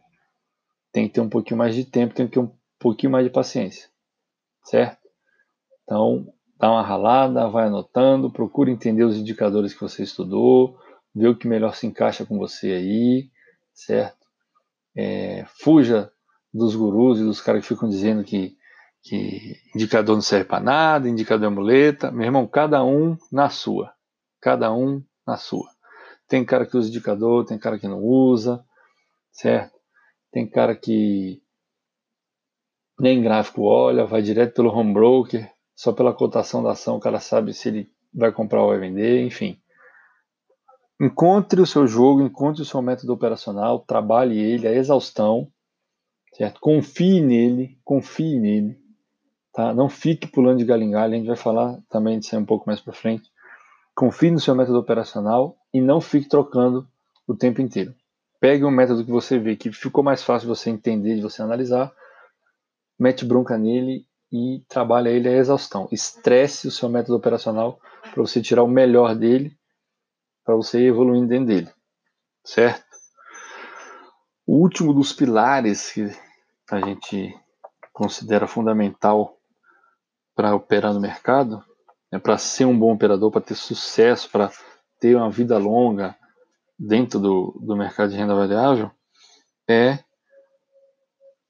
Tem 0.93 1.09
que 1.09 1.15
ter 1.15 1.19
um 1.19 1.29
pouquinho 1.29 1.57
mais 1.57 1.75
de 1.75 1.83
tempo, 1.83 2.15
tem 2.15 2.25
que 2.25 2.35
ter 2.35 2.39
um 2.39 2.55
pouquinho 2.79 3.11
mais 3.11 3.25
de 3.25 3.33
paciência, 3.33 3.89
certo? 4.63 5.09
Então, 5.83 6.33
dá 6.57 6.71
uma 6.71 6.81
ralada, 6.81 7.49
vai 7.49 7.67
anotando, 7.67 8.31
procura 8.31 8.71
entender 8.71 9.03
os 9.03 9.17
indicadores 9.17 9.73
que 9.73 9.81
você 9.81 10.03
estudou, 10.03 10.79
ver 11.13 11.27
o 11.27 11.35
que 11.35 11.47
melhor 11.47 11.75
se 11.75 11.87
encaixa 11.87 12.25
com 12.25 12.37
você 12.37 12.71
aí, 12.71 13.29
certo? 13.73 14.27
É, 14.95 15.45
fuja 15.61 16.11
dos 16.53 16.75
gurus 16.75 17.19
e 17.19 17.23
dos 17.23 17.41
caras 17.41 17.61
que 17.61 17.73
ficam 17.73 17.89
dizendo 17.89 18.23
que, 18.23 18.57
que 19.01 19.55
indicador 19.75 20.15
não 20.15 20.21
serve 20.21 20.45
para 20.45 20.63
nada, 20.63 21.09
indicador 21.09 21.51
é 21.51 21.55
muleta. 21.55 22.11
Meu 22.11 22.25
irmão, 22.25 22.47
cada 22.47 22.83
um 22.83 23.17
na 23.31 23.49
sua. 23.49 23.93
Cada 24.41 24.73
um 24.73 25.03
na 25.25 25.37
sua. 25.37 25.69
Tem 26.27 26.45
cara 26.45 26.65
que 26.65 26.77
usa 26.77 26.89
indicador, 26.89 27.45
tem 27.45 27.57
cara 27.57 27.79
que 27.79 27.87
não 27.87 28.03
usa, 28.03 28.63
certo? 29.31 29.77
Tem 30.31 30.47
cara 30.47 30.75
que 30.75 31.41
nem 32.99 33.21
gráfico 33.21 33.63
olha, 33.63 34.05
vai 34.05 34.21
direto 34.21 34.53
pelo 34.55 34.69
home 34.69 34.93
broker, 34.93 35.49
só 35.73 35.93
pela 35.93 36.13
cotação 36.13 36.61
da 36.61 36.71
ação 36.71 36.97
o 36.97 36.99
cara 36.99 37.19
sabe 37.19 37.53
se 37.53 37.69
ele 37.69 37.89
vai 38.13 38.31
comprar 38.31 38.61
ou 38.61 38.69
vai 38.69 38.79
vender, 38.79 39.25
enfim. 39.25 39.59
Encontre 41.01 41.61
o 41.61 41.65
seu 41.65 41.87
jogo, 41.87 42.21
encontre 42.21 42.61
o 42.61 42.65
seu 42.65 42.81
método 42.81 43.13
operacional, 43.13 43.79
trabalhe 43.79 44.37
ele 44.37 44.67
a 44.67 44.73
exaustão, 44.73 45.49
certo? 46.33 46.59
Confie 46.59 47.21
nele, 47.21 47.79
confie 47.85 48.37
nele, 48.37 48.77
tá? 49.53 49.73
Não 49.73 49.87
fique 49.87 50.27
pulando 50.27 50.57
de 50.57 50.65
galho 50.65 50.83
a 50.93 51.09
gente 51.09 51.27
vai 51.27 51.37
falar 51.37 51.79
também 51.89 52.19
disso 52.19 52.37
um 52.37 52.45
pouco 52.45 52.65
mais 52.67 52.81
para 52.81 52.91
frente. 52.91 53.31
Confie 53.95 54.29
no 54.29 54.39
seu 54.39 54.53
método 54.53 54.77
operacional 54.77 55.57
e 55.73 55.79
não 55.79 56.01
fique 56.01 56.27
trocando 56.27 56.85
o 57.25 57.35
tempo 57.35 57.61
inteiro. 57.61 57.95
Pegue 58.39 58.65
um 58.65 58.71
método 58.71 59.05
que 59.05 59.11
você 59.11 59.37
vê 59.37 59.55
que 59.55 59.71
ficou 59.71 60.03
mais 60.03 60.23
fácil 60.23 60.47
de 60.47 60.55
você 60.55 60.69
entender, 60.69 61.15
de 61.15 61.21
você 61.21 61.41
analisar, 61.41 61.93
mete 62.97 63.23
bronca 63.23 63.57
nele 63.57 64.05
e 64.31 64.63
trabalha 64.67 65.09
ele 65.09 65.27
a 65.27 65.33
exaustão. 65.33 65.87
Estresse 65.91 66.67
o 66.67 66.71
seu 66.71 66.89
método 66.89 67.17
operacional 67.17 67.79
para 68.01 68.21
você 68.21 68.41
tirar 68.41 68.63
o 68.63 68.67
melhor 68.67 69.15
dele, 69.15 69.58
para 70.49 70.55
você 70.55 70.79
ir 70.79 70.87
evoluindo 70.87 71.27
dentro 71.27 71.45
dele. 71.45 71.71
Certo? 72.43 72.83
O 74.47 74.55
último 74.55 74.95
dos 74.95 75.13
pilares 75.13 75.91
que 75.91 76.09
a 76.71 76.79
gente 76.79 77.39
considera 77.93 78.47
fundamental 78.47 79.37
para 80.35 80.55
operar 80.55 80.91
no 80.91 80.99
mercado 80.99 81.63
né, 82.11 82.17
para 82.17 82.35
ser 82.39 82.65
um 82.65 82.75
bom 82.75 82.91
operador, 82.91 83.29
para 83.29 83.41
ter 83.41 83.53
sucesso, 83.53 84.27
para 84.27 84.51
ter 84.99 85.15
uma 85.15 85.29
vida 85.29 85.55
longa 85.59 86.17
dentro 86.79 87.19
do, 87.19 87.55
do 87.61 87.77
mercado 87.77 88.09
de 88.09 88.17
renda 88.17 88.33
variável, 88.33 88.89
é 89.69 89.99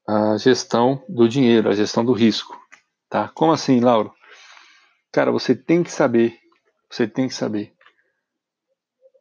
a 0.06 0.36
gestão 0.36 1.02
do 1.08 1.26
dinheiro, 1.26 1.70
a 1.70 1.74
gestão 1.74 2.04
do 2.04 2.12
risco. 2.12 2.54
Tá? 3.08 3.30
Como 3.30 3.50
assim, 3.50 3.80
Lauro? 3.80 4.12
Cara, 5.10 5.32
você 5.32 5.54
tem 5.54 5.82
que 5.82 5.90
saber, 5.90 6.38
você 6.90 7.08
tem 7.08 7.28
que 7.28 7.34
saber 7.34 7.74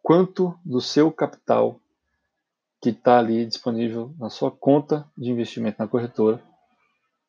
quanto 0.10 0.60
do 0.66 0.82
seu 0.82 1.12
capital 1.12 1.80
que 2.82 2.90
está 2.90 3.20
ali 3.20 3.46
disponível 3.46 4.12
na 4.18 4.28
sua 4.28 4.50
conta 4.50 5.08
de 5.16 5.30
investimento 5.30 5.78
na 5.78 5.88
corretora 5.88 6.44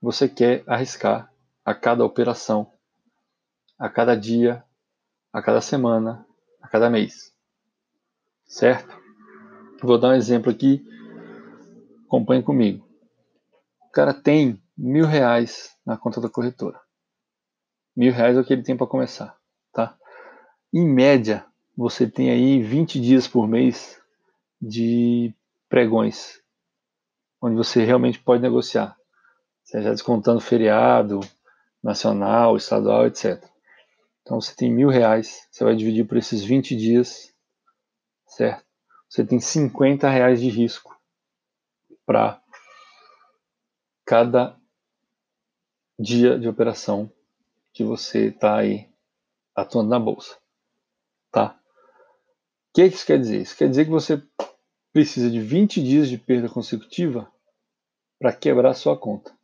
você 0.01 0.27
quer 0.27 0.65
arriscar 0.67 1.31
a 1.63 1.75
cada 1.75 2.03
operação 2.07 2.73
a 3.79 3.91
cada 3.91 4.17
dia, 4.17 4.65
a 5.31 5.43
cada 5.43 5.61
semana, 5.61 6.27
a 6.63 6.69
cada 6.69 6.89
mês. 6.89 7.35
Certo? 8.47 8.99
Vou 9.83 9.99
dar 9.99 10.09
um 10.09 10.15
exemplo 10.15 10.51
aqui. 10.51 10.83
Acompanhe 12.07 12.43
comigo. 12.43 12.89
O 13.89 13.91
cara 13.91 14.15
tem 14.15 14.59
mil 14.75 15.05
reais 15.05 15.77
na 15.85 15.99
conta 15.99 16.19
da 16.19 16.31
corretora. 16.31 16.81
Mil 17.95 18.11
reais 18.11 18.39
é 18.39 18.41
o 18.41 18.45
que 18.45 18.55
ele 18.55 18.63
tem 18.63 18.75
para 18.75 18.87
começar. 18.87 19.37
Tá? 19.71 19.99
Em 20.73 20.89
média, 20.89 21.45
você 21.81 22.07
tem 22.07 22.31
aí 22.31 22.63
20 22.63 23.01
dias 23.01 23.27
por 23.27 23.49
mês 23.49 23.99
de 24.61 25.35
pregões, 25.67 26.43
onde 27.41 27.57
você 27.57 27.83
realmente 27.83 28.19
pode 28.19 28.43
negociar, 28.43 28.95
seja 29.65 29.89
descontando 29.89 30.41
feriado, 30.41 31.21
nacional, 31.83 32.55
estadual, 32.55 33.07
etc. 33.07 33.43
Então 34.21 34.39
você 34.39 34.55
tem 34.55 34.71
mil 34.71 34.91
reais, 34.91 35.49
você 35.51 35.65
vai 35.65 35.75
dividir 35.75 36.07
por 36.07 36.19
esses 36.19 36.45
20 36.45 36.77
dias, 36.77 37.35
certo? 38.27 38.63
Você 39.09 39.25
tem 39.25 39.41
50 39.41 40.07
reais 40.11 40.39
de 40.39 40.51
risco 40.51 40.95
para 42.05 42.43
cada 44.05 44.55
dia 45.99 46.39
de 46.39 46.47
operação 46.47 47.11
que 47.73 47.83
você 47.83 48.27
está 48.27 48.59
aí 48.59 48.87
atuando 49.57 49.89
na 49.89 49.99
bolsa, 49.99 50.37
tá? 51.33 51.60
O 52.71 52.75
que 52.75 52.85
isso 52.85 53.05
quer 53.05 53.19
dizer? 53.19 53.43
Isso 53.43 53.57
quer 53.57 53.69
dizer 53.69 53.85
que 53.85 53.91
você 53.91 54.23
precisa 54.93 55.29
de 55.29 55.41
20 55.41 55.83
dias 55.83 56.09
de 56.09 56.17
perda 56.17 56.49
consecutiva 56.49 57.31
para 58.19 58.33
quebrar 58.33 58.75
sua 58.75 58.97
conta, 58.97 59.37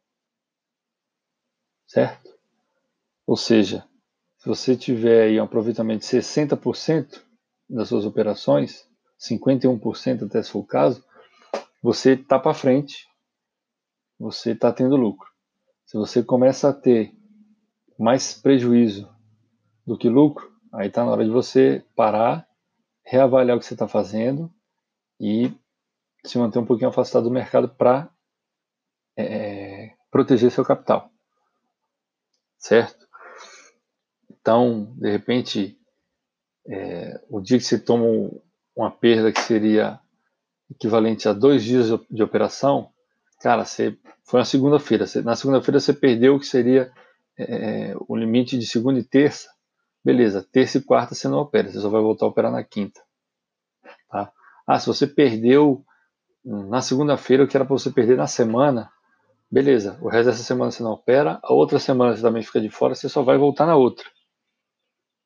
certo? 1.87 2.31
Ou 3.27 3.37
seja, 3.37 3.85
se 4.39 4.49
você 4.49 4.77
tiver 4.77 5.25
aí 5.25 5.41
um 5.41 5.45
aproveitamento 5.45 6.01
de 6.01 6.07
60% 6.07 7.21
das 7.69 7.89
suas 7.89 8.05
operações, 8.05 8.89
51% 9.19 10.27
até 10.27 10.43
se 10.43 10.51
for 10.51 10.61
o 10.61 10.67
caso, 10.67 11.05
você 11.83 12.13
está 12.13 12.39
para 12.39 12.55
frente, 12.55 13.09
você 14.19 14.53
está 14.53 14.73
tendo 14.73 14.95
lucro. 14.95 15.29
Se 15.85 15.97
você 15.97 16.23
começa 16.23 16.69
a 16.69 16.73
ter 16.73 17.13
mais 17.99 18.35
prejuízo 18.35 19.09
do 19.85 19.97
que 19.99 20.09
lucro, 20.09 20.53
aí 20.73 20.89
está 20.89 21.05
na 21.05 21.11
hora 21.11 21.25
de 21.25 21.31
você 21.31 21.85
parar, 21.97 22.46
reavaliar 23.07 23.57
o 23.57 23.61
que 23.61 23.67
você 23.67 23.75
está 23.75 23.87
fazendo 23.87 24.53
e 25.21 25.53
se 26.25 26.37
manter 26.39 26.59
um 26.59 26.67
pouquinho 26.67 26.91
afastado 26.91 27.25
do 27.25 27.31
mercado 27.31 27.69
para 27.69 28.11
é, 29.17 29.93
proteger 30.11 30.51
seu 30.51 30.65
capital. 30.65 31.09
Certo? 32.59 33.07
Então, 34.29 34.93
de 34.97 35.09
repente, 35.09 35.79
é, 36.69 37.21
o 37.31 37.41
dia 37.41 37.59
que 37.59 37.65
você 37.65 37.79
toma 37.79 38.05
uma 38.75 38.91
perda 38.91 39.33
que 39.33 39.41
seria 39.41 40.01
equivalente 40.69 41.29
a 41.29 41.33
dois 41.33 41.63
dias 41.63 41.87
de 42.11 42.23
operação, 42.23 42.91
cara, 43.41 43.65
você 43.65 43.97
foi 44.25 44.41
na 44.41 44.45
segunda-feira. 44.45 45.07
Na 45.23 45.37
segunda-feira 45.37 45.79
você 45.79 45.93
perdeu 45.93 46.35
o 46.35 46.41
que 46.41 46.47
seria 46.47 46.93
é, 47.39 47.95
o 48.09 48.17
limite 48.17 48.59
de 48.59 48.67
segunda 48.67 48.99
e 48.99 49.05
terça 49.05 49.56
beleza, 50.07 50.47
terça 50.53 50.79
e 50.79 50.81
quarta 50.81 51.17
você 51.17 51.27
não 51.27 51.39
opera, 51.39 51.69
você 51.69 51.81
só 51.81 51.89
vai 51.89 52.01
voltar 52.01 52.27
a 52.27 52.29
operar 52.29 52.53
na 52.53 52.63
quinta. 52.63 53.03
Tá? 54.09 54.33
Ah, 54.65 54.79
se 54.79 54.87
você 54.87 55.05
perdeu 55.05 55.85
na 56.45 56.81
segunda-feira 56.81 57.43
o 57.43 57.49
que 57.49 57.57
era 57.57 57.67
para 57.67 57.77
você 57.77 57.91
perder 57.91 58.17
na 58.17 58.29
semana, 58.29 58.89
beleza, 59.51 59.99
o 60.01 60.09
resto 60.09 60.27
dessa 60.27 60.45
semana 60.45 60.71
você 60.71 60.81
não 60.81 60.93
opera, 60.93 61.41
a 61.43 61.53
outra 61.53 61.81
semana 61.81 62.15
você 62.15 62.23
também 62.23 62.41
fica 62.41 62.61
de 62.61 62.71
fora, 62.71 62.95
você 62.95 63.09
só 63.09 63.25
vai 63.25 63.37
voltar 63.37 63.67
na 63.67 63.75
outra. 63.75 64.09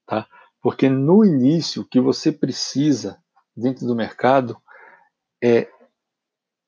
Tá? 0.06 0.26
Porque 0.62 0.88
no 0.88 1.26
início, 1.26 1.82
o 1.82 1.84
que 1.86 2.00
você 2.00 2.32
precisa 2.32 3.22
dentro 3.54 3.86
do 3.86 3.94
mercado 3.94 4.56
é 5.44 5.68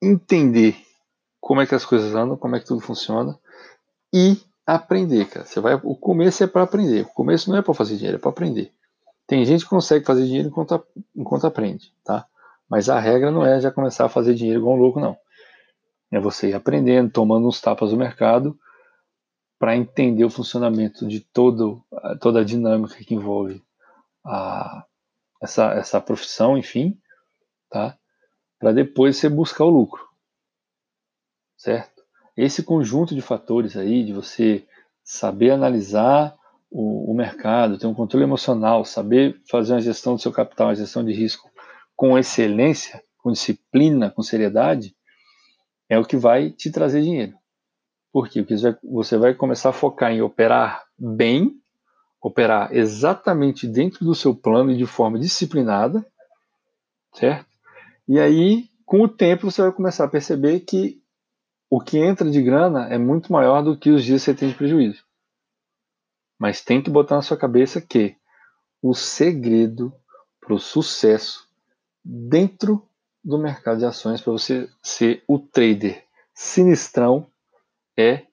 entender 0.02 0.76
como 1.40 1.62
é 1.62 1.66
que 1.66 1.74
as 1.74 1.86
coisas 1.86 2.14
andam, 2.14 2.36
como 2.36 2.56
é 2.56 2.60
que 2.60 2.66
tudo 2.66 2.82
funciona 2.82 3.40
e 4.12 4.36
aprender, 4.66 5.26
cara. 5.28 5.44
Você 5.46 5.60
vai, 5.60 5.74
o 5.74 5.96
começo 5.96 6.42
é 6.42 6.46
para 6.46 6.62
aprender. 6.62 7.02
O 7.02 7.08
começo 7.08 7.50
não 7.50 7.58
é 7.58 7.62
para 7.62 7.74
fazer 7.74 7.96
dinheiro, 7.96 8.16
é 8.16 8.20
para 8.20 8.30
aprender. 8.30 8.72
Tem 9.26 9.44
gente 9.44 9.64
que 9.64 9.70
consegue 9.70 10.04
fazer 10.04 10.24
dinheiro 10.24 10.48
enquanto, 10.48 10.84
enquanto 11.14 11.46
aprende, 11.46 11.92
tá? 12.04 12.26
Mas 12.68 12.88
a 12.88 12.98
regra 12.98 13.30
não 13.30 13.44
é 13.44 13.60
já 13.60 13.70
começar 13.70 14.06
a 14.06 14.08
fazer 14.08 14.34
dinheiro 14.34 14.60
igual 14.60 14.76
um 14.76 14.80
louco, 14.80 15.00
não. 15.00 15.16
É 16.10 16.20
você 16.20 16.50
ir 16.50 16.54
aprendendo, 16.54 17.10
tomando 17.10 17.46
uns 17.46 17.60
tapas 17.60 17.90
do 17.90 17.96
mercado 17.96 18.58
para 19.58 19.76
entender 19.76 20.24
o 20.24 20.30
funcionamento 20.30 21.06
de 21.06 21.20
todo, 21.20 21.84
toda 22.20 22.40
a 22.40 22.44
dinâmica 22.44 22.96
que 22.96 23.14
envolve 23.14 23.62
a, 24.24 24.84
essa, 25.40 25.72
essa 25.72 26.00
profissão, 26.00 26.58
enfim, 26.58 26.98
tá? 27.70 27.96
Para 28.58 28.72
depois 28.72 29.16
você 29.16 29.28
buscar 29.28 29.64
o 29.64 29.70
lucro, 29.70 30.06
certo? 31.56 32.01
Esse 32.36 32.62
conjunto 32.62 33.14
de 33.14 33.20
fatores 33.20 33.76
aí, 33.76 34.04
de 34.04 34.12
você 34.12 34.64
saber 35.04 35.50
analisar 35.50 36.34
o, 36.70 37.10
o 37.10 37.14
mercado, 37.14 37.78
ter 37.78 37.86
um 37.86 37.94
controle 37.94 38.24
emocional, 38.24 38.84
saber 38.84 39.40
fazer 39.50 39.74
uma 39.74 39.80
gestão 39.80 40.14
do 40.14 40.20
seu 40.20 40.32
capital, 40.32 40.68
uma 40.68 40.74
gestão 40.74 41.04
de 41.04 41.12
risco 41.12 41.50
com 41.94 42.18
excelência, 42.18 43.02
com 43.18 43.32
disciplina, 43.32 44.10
com 44.10 44.22
seriedade, 44.22 44.94
é 45.88 45.98
o 45.98 46.04
que 46.04 46.16
vai 46.16 46.50
te 46.50 46.70
trazer 46.70 47.02
dinheiro. 47.02 47.34
Por 48.12 48.28
quê? 48.28 48.42
Porque 48.42 48.56
você 48.82 49.16
vai 49.16 49.34
começar 49.34 49.70
a 49.70 49.74
focar 49.74 50.12
em 50.12 50.22
operar 50.22 50.82
bem 50.98 51.62
operar 52.22 52.72
exatamente 52.72 53.66
dentro 53.66 54.04
do 54.04 54.14
seu 54.14 54.32
plano 54.32 54.70
e 54.70 54.76
de 54.76 54.86
forma 54.86 55.18
disciplinada, 55.18 56.06
certo? 57.12 57.46
E 58.06 58.18
aí, 58.20 58.66
com 58.86 59.02
o 59.02 59.08
tempo, 59.08 59.50
você 59.50 59.60
vai 59.60 59.72
começar 59.72 60.04
a 60.04 60.08
perceber 60.08 60.60
que 60.60 61.01
o 61.74 61.80
que 61.80 61.96
entra 61.96 62.30
de 62.30 62.42
grana 62.42 62.86
é 62.92 62.98
muito 62.98 63.32
maior 63.32 63.62
do 63.62 63.74
que 63.74 63.90
os 63.90 64.04
dias 64.04 64.20
que 64.20 64.26
você 64.26 64.34
tem 64.34 64.50
de 64.50 64.54
prejuízo. 64.54 65.02
Mas 66.38 66.60
tem 66.60 66.82
que 66.82 66.90
botar 66.90 67.16
na 67.16 67.22
sua 67.22 67.34
cabeça 67.34 67.80
que 67.80 68.14
o 68.82 68.92
segredo 68.92 69.90
para 70.38 70.52
o 70.52 70.58
sucesso 70.58 71.48
dentro 72.04 72.86
do 73.24 73.38
mercado 73.38 73.78
de 73.78 73.86
ações, 73.86 74.20
para 74.20 74.34
você 74.34 74.68
ser 74.82 75.24
o 75.26 75.38
trader 75.38 76.06
sinistrão, 76.34 77.26
é 77.96 78.26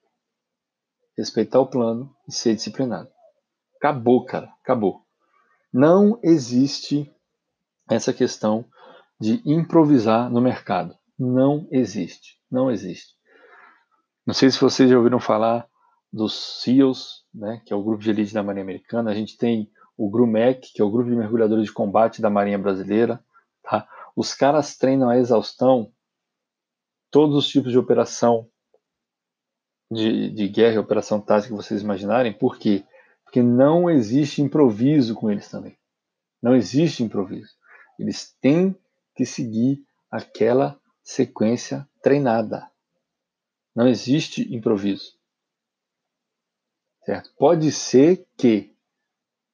respeitar 1.16 1.60
o 1.60 1.66
plano 1.66 2.14
e 2.28 2.32
ser 2.34 2.54
disciplinado. 2.54 3.08
Acabou, 3.78 4.22
cara, 4.26 4.52
acabou. 4.62 5.02
Não 5.72 6.20
existe 6.22 7.10
essa 7.88 8.12
questão 8.12 8.66
de 9.18 9.40
improvisar 9.46 10.30
no 10.30 10.42
mercado. 10.42 10.94
Não 11.18 11.66
existe, 11.70 12.38
não 12.50 12.70
existe. 12.70 13.18
Não 14.30 14.34
sei 14.34 14.48
se 14.48 14.60
vocês 14.60 14.88
já 14.88 14.96
ouviram 14.96 15.18
falar 15.18 15.68
dos 16.12 16.62
SEALs, 16.62 17.24
né, 17.34 17.60
que 17.66 17.72
é 17.72 17.76
o 17.76 17.82
grupo 17.82 18.00
de 18.00 18.10
elite 18.10 18.32
da 18.32 18.44
Marinha 18.44 18.62
Americana. 18.62 19.10
A 19.10 19.14
gente 19.14 19.36
tem 19.36 19.68
o 19.96 20.08
GRUMEC, 20.08 20.72
que 20.72 20.80
é 20.80 20.84
o 20.84 20.90
grupo 20.90 21.10
de 21.10 21.16
mergulhadores 21.16 21.64
de 21.64 21.72
combate 21.72 22.22
da 22.22 22.30
Marinha 22.30 22.56
Brasileira. 22.56 23.20
Tá? 23.60 23.88
Os 24.14 24.32
caras 24.32 24.76
treinam 24.76 25.10
a 25.10 25.18
exaustão 25.18 25.92
todos 27.10 27.34
os 27.34 27.48
tipos 27.48 27.72
de 27.72 27.78
operação 27.78 28.48
de, 29.90 30.30
de 30.30 30.46
guerra 30.46 30.76
e 30.76 30.78
operação 30.78 31.20
tática 31.20 31.48
que 31.48 31.60
vocês 31.60 31.82
imaginarem. 31.82 32.32
Por 32.32 32.56
quê? 32.56 32.84
Porque 33.24 33.42
não 33.42 33.90
existe 33.90 34.40
improviso 34.40 35.16
com 35.16 35.28
eles 35.28 35.50
também. 35.50 35.76
Não 36.40 36.54
existe 36.54 37.02
improviso. 37.02 37.50
Eles 37.98 38.32
têm 38.40 38.76
que 39.16 39.26
seguir 39.26 39.84
aquela 40.08 40.78
sequência 41.02 41.84
treinada. 42.00 42.69
Não 43.74 43.86
existe 43.86 44.54
improviso. 44.54 45.12
Certo? 47.04 47.30
Pode 47.38 47.70
ser 47.72 48.26
que 48.36 48.74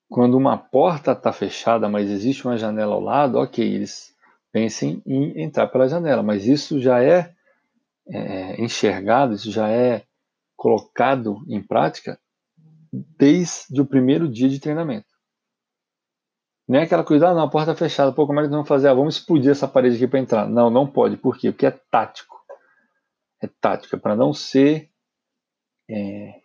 quando 0.08 0.36
uma 0.36 0.56
porta 0.56 1.12
está 1.12 1.32
fechada, 1.32 1.88
mas 1.88 2.10
existe 2.10 2.44
uma 2.46 2.56
janela 2.56 2.94
ao 2.94 3.00
lado, 3.00 3.38
ok, 3.38 3.64
eles 3.64 4.14
pensem 4.52 5.02
em 5.04 5.42
entrar 5.42 5.66
pela 5.68 5.88
janela, 5.88 6.22
mas 6.22 6.46
isso 6.46 6.80
já 6.80 7.02
é, 7.02 7.34
é 8.08 8.62
enxergado, 8.62 9.34
isso 9.34 9.50
já 9.50 9.68
é 9.68 10.04
colocado 10.56 11.44
em 11.48 11.62
prática 11.62 12.18
desde 12.92 13.80
o 13.80 13.86
primeiro 13.86 14.28
dia 14.28 14.48
de 14.48 14.60
treinamento. 14.60 15.06
Nem 16.68 16.80
é 16.80 16.84
aquela 16.84 17.04
coisa, 17.04 17.28
ah, 17.28 17.34
não, 17.34 17.42
a 17.42 17.50
porta 17.50 17.72
é 17.72 17.76
fechada, 17.76 18.12
pô, 18.12 18.26
como 18.26 18.40
é 18.40 18.42
que 18.42 18.48
nós 18.48 18.56
vamos 18.56 18.68
fazer? 18.68 18.88
Ah, 18.88 18.94
vamos 18.94 19.16
explodir 19.16 19.50
essa 19.50 19.68
parede 19.68 19.96
aqui 19.96 20.08
para 20.08 20.18
entrar. 20.18 20.48
Não, 20.48 20.68
não 20.68 20.86
pode. 20.86 21.16
Por 21.16 21.38
quê? 21.38 21.52
Porque 21.52 21.66
é 21.66 21.70
tático. 21.70 22.35
É 23.46 23.50
tático, 23.60 23.94
é 23.94 23.98
para 23.98 24.16
não 24.16 24.32
ser 24.34 24.90
é, 25.88 26.40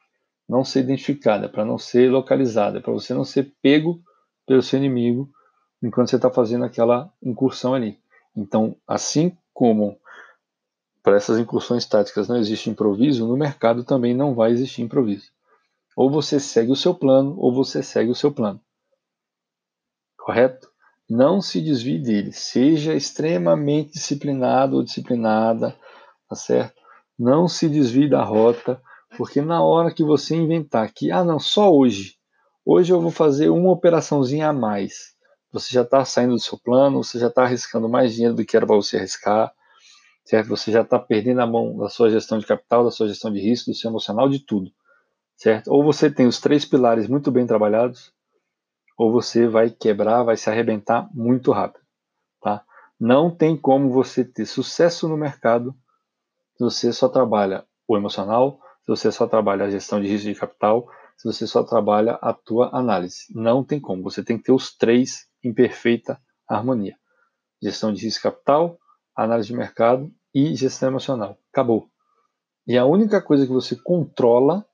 não 0.48 0.64
ser 0.64 0.82
identificada, 0.82 1.50
para 1.50 1.66
não 1.66 1.78
ser 1.78 2.12
localizada, 2.12 2.82
para 2.82 2.92
você 2.92 3.14
não 3.14 3.24
ser 3.24 3.54
pego 3.62 4.02
pelo 4.46 4.62
seu 4.62 4.78
inimigo 4.78 5.32
enquanto 5.82 6.10
você 6.10 6.18
está 6.18 6.30
fazendo 6.30 6.66
aquela 6.66 7.12
incursão 7.24 7.74
ali. 7.74 8.00
Então, 8.36 8.76
assim 8.88 9.36
como 9.54 9.98
para 11.02 11.16
essas 11.16 11.40
incursões 11.40 11.86
táticas 11.86 12.28
não 12.28 12.38
existe 12.38 12.70
improviso, 12.70 13.28
no 13.28 13.36
mercado 13.36 13.84
também 13.84 14.14
não 14.14 14.36
vai 14.36 14.52
existir 14.52 14.82
improviso. 14.82 15.32
Ou 15.96 16.12
você 16.12 16.40
segue 16.40 16.72
o 16.72 16.76
seu 16.76 16.94
plano, 16.94 17.36
ou 17.38 17.54
você 17.54 17.82
segue 17.82 18.12
o 18.12 18.16
seu 18.16 18.32
plano. 18.32 18.62
Correto? 20.18 20.70
Não 21.10 21.42
se 21.42 21.60
desvie 21.60 21.98
dele. 21.98 22.32
Seja 22.32 22.94
extremamente 22.94 23.94
disciplinado 23.94 24.78
ou 24.78 24.84
disciplinada, 24.84 25.76
tá 26.30 26.36
certo? 26.36 26.81
Não 27.22 27.48
se 27.48 27.70
desvie 27.70 28.10
da 28.10 28.24
rota, 28.24 28.82
porque 29.16 29.42
na 29.42 29.64
hora 29.64 29.94
que 29.94 30.04
você 30.04 30.36
inventar 30.36 30.92
que, 30.92 31.12
ah, 31.12 31.24
não, 31.24 31.40
só 31.40 31.72
hoje, 31.72 32.16
hoje 32.66 32.92
eu 32.92 33.00
vou 33.00 33.12
fazer 33.12 33.50
uma 33.50 33.70
operaçãozinha 33.70 34.50
a 34.50 34.54
mais, 34.54 35.14
você 35.54 35.72
já 35.72 35.84
está 35.84 36.04
saindo 36.04 36.34
do 36.34 36.40
seu 36.40 36.58
plano, 36.58 37.04
você 37.04 37.20
já 37.20 37.28
está 37.28 37.44
arriscando 37.44 37.88
mais 37.88 38.16
dinheiro 38.16 38.36
do 38.36 38.44
que 38.44 38.58
era 38.58 38.66
para 38.66 38.76
você 38.76 38.98
arriscar, 38.98 39.54
certo? 40.26 40.48
Você 40.48 40.72
já 40.72 40.82
está 40.82 40.98
perdendo 40.98 41.42
a 41.42 41.46
mão 41.46 41.78
da 41.78 41.90
sua 41.90 42.10
gestão 42.10 42.40
de 42.40 42.48
capital, 42.48 42.84
da 42.84 42.90
sua 42.90 43.08
gestão 43.08 43.32
de 43.32 43.40
risco, 43.40 43.70
do 43.70 43.78
seu 43.78 43.92
emocional, 43.92 44.28
de 44.28 44.40
tudo 44.40 44.72
certo? 45.42 45.72
Ou 45.72 45.84
você 45.84 46.10
tem 46.10 46.28
os 46.28 46.40
três 46.40 46.66
pilares 46.66 47.08
muito 47.08 47.32
bem 47.32 47.48
trabalhados, 47.48 48.12
ou 48.96 49.12
você 49.12 49.48
vai 49.48 49.70
quebrar, 49.70 50.24
vai 50.24 50.38
se 50.38 50.50
arrebentar 50.50 51.08
muito 51.14 51.52
rápido, 51.52 51.84
tá? 52.40 52.64
Não 53.00 53.30
tem 53.36 53.58
como 53.58 53.92
você 53.92 54.24
ter 54.24 54.46
sucesso 54.46 55.08
no 55.08 55.18
mercado 55.18 55.76
se 56.70 56.88
você 56.88 56.94
só 56.94 57.10
trabalha 57.10 57.66
o 57.88 57.98
emocional, 57.98 58.60
se 58.82 58.88
você 58.88 59.12
só 59.12 59.28
trabalha 59.28 59.66
a 59.66 59.70
gestão 59.70 60.02
de 60.02 60.08
risco 60.08 60.28
de 60.28 60.36
capital, 60.36 60.88
se 61.18 61.26
você 61.26 61.48
só 61.48 61.64
trabalha 61.64 62.14
a 62.22 62.34
tua 62.34 62.70
análise. 62.76 63.26
Não 63.34 63.64
tem 63.64 63.80
como. 63.80 64.04
Você 64.04 64.24
tem 64.24 64.38
que 64.38 64.44
ter 64.44 64.52
os 64.52 64.76
três 64.76 65.28
em 65.44 65.54
perfeita 65.54 66.20
harmonia. 66.48 66.96
Gestão 67.62 67.94
de 67.94 68.04
risco 68.04 68.20
de 68.20 68.34
capital, 68.34 68.78
análise 69.16 69.48
de 69.48 69.56
mercado 69.56 70.12
e 70.34 70.56
gestão 70.56 70.90
emocional. 70.90 71.38
Acabou. 71.52 71.90
E 72.68 72.78
a 72.78 72.86
única 72.86 73.22
coisa 73.22 73.46
que 73.46 73.52
você 73.52 73.76
controla 73.76 74.66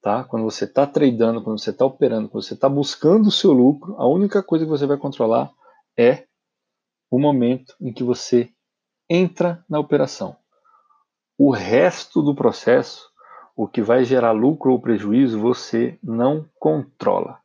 tá? 0.00 0.24
Quando 0.24 0.44
você 0.44 0.64
está 0.64 0.86
tradando, 0.86 1.42
quando 1.42 1.58
você 1.58 1.70
está 1.70 1.84
operando, 1.84 2.28
quando 2.28 2.42
você 2.42 2.54
está 2.54 2.68
buscando 2.68 3.28
o 3.28 3.32
seu 3.32 3.52
lucro, 3.52 3.94
a 3.98 4.08
única 4.08 4.42
coisa 4.42 4.64
que 4.64 4.70
você 4.70 4.86
vai 4.86 4.96
controlar 4.96 5.52
é 5.96 6.26
o 7.10 7.18
momento 7.18 7.74
em 7.80 7.92
que 7.92 8.02
você 8.02 8.50
entra 9.08 9.64
na 9.68 9.78
operação. 9.78 10.36
O 11.42 11.50
resto 11.52 12.20
do 12.20 12.34
processo, 12.34 13.10
o 13.56 13.66
que 13.66 13.80
vai 13.80 14.04
gerar 14.04 14.32
lucro 14.32 14.72
ou 14.72 14.78
prejuízo, 14.78 15.40
você 15.40 15.98
não 16.02 16.46
controla. 16.58 17.40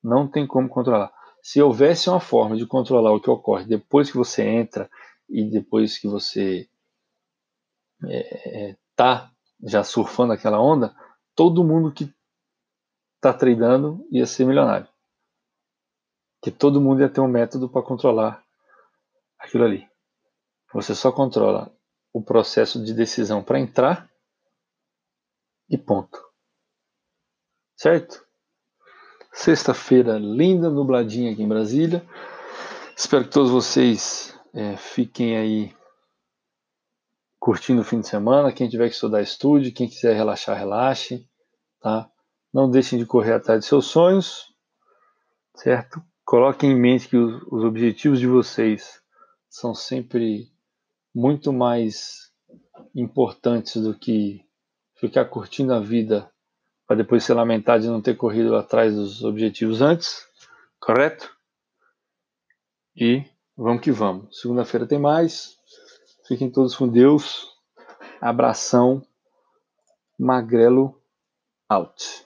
Não 0.00 0.28
tem 0.28 0.46
como 0.46 0.68
controlar. 0.68 1.12
Se 1.42 1.60
houvesse 1.60 2.08
uma 2.08 2.20
forma 2.20 2.56
de 2.56 2.64
controlar 2.64 3.12
o 3.12 3.20
que 3.20 3.28
ocorre 3.28 3.64
depois 3.64 4.12
que 4.12 4.16
você 4.16 4.44
entra 4.44 4.88
e 5.28 5.42
depois 5.42 5.98
que 5.98 6.06
você 6.06 6.68
está 8.00 8.08
é, 8.08 8.68
é, 8.70 8.76
tá 8.94 9.32
já 9.60 9.82
surfando 9.82 10.32
aquela 10.32 10.60
onda, 10.60 10.94
todo 11.34 11.64
mundo 11.64 11.90
que 11.90 12.08
está 13.16 13.34
tradando 13.34 14.06
ia 14.08 14.24
ser 14.24 14.44
milionário. 14.44 14.86
Que 16.40 16.52
todo 16.52 16.80
mundo 16.80 17.00
ia 17.00 17.08
ter 17.08 17.20
um 17.20 17.26
método 17.26 17.68
para 17.68 17.82
controlar 17.82 18.40
aquilo 19.36 19.64
ali. 19.64 19.84
Você 20.72 20.94
só 20.94 21.10
controla 21.10 21.75
o 22.16 22.22
processo 22.22 22.82
de 22.82 22.94
decisão 22.94 23.42
para 23.42 23.60
entrar 23.60 24.10
e 25.68 25.76
ponto. 25.76 26.18
Certo? 27.76 28.24
Sexta-feira 29.30 30.16
linda, 30.18 30.70
nubladinha 30.70 31.30
aqui 31.30 31.42
em 31.42 31.48
Brasília. 31.48 32.02
Espero 32.96 33.24
que 33.24 33.30
todos 33.30 33.50
vocês 33.50 34.34
é, 34.54 34.78
fiquem 34.78 35.36
aí 35.36 35.76
curtindo 37.38 37.82
o 37.82 37.84
fim 37.84 38.00
de 38.00 38.08
semana. 38.08 38.50
Quem 38.50 38.66
tiver 38.66 38.88
que 38.88 38.94
estudar, 38.94 39.20
estude. 39.20 39.70
Quem 39.70 39.86
quiser 39.86 40.16
relaxar, 40.16 40.56
relaxe. 40.56 41.28
Tá? 41.82 42.10
Não 42.50 42.70
deixem 42.70 42.98
de 42.98 43.04
correr 43.04 43.34
atrás 43.34 43.60
de 43.60 43.66
seus 43.66 43.84
sonhos, 43.88 44.54
certo? 45.54 46.02
Coloquem 46.24 46.70
em 46.70 46.80
mente 46.80 47.08
que 47.08 47.16
os, 47.18 47.42
os 47.52 47.62
objetivos 47.62 48.18
de 48.18 48.26
vocês 48.26 49.02
são 49.50 49.74
sempre 49.74 50.50
muito 51.16 51.50
mais 51.50 52.30
importantes 52.94 53.82
do 53.82 53.98
que 53.98 54.44
ficar 54.96 55.24
curtindo 55.24 55.72
a 55.72 55.80
vida 55.80 56.30
para 56.86 56.96
depois 56.96 57.24
se 57.24 57.32
lamentar 57.32 57.80
de 57.80 57.88
não 57.88 58.02
ter 58.02 58.18
corrido 58.18 58.54
atrás 58.54 58.94
dos 58.94 59.24
objetivos 59.24 59.80
antes, 59.80 60.28
correto? 60.78 61.34
E 62.94 63.24
vamos 63.56 63.80
que 63.80 63.90
vamos. 63.90 64.38
Segunda-feira 64.38 64.86
tem 64.86 64.98
mais. 64.98 65.56
Fiquem 66.28 66.50
todos 66.50 66.76
com 66.76 66.86
Deus. 66.86 67.48
Abração. 68.20 69.02
Magrelo 70.18 71.00
out. 71.66 72.25